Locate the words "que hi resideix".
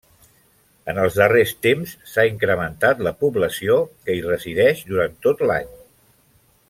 4.07-4.83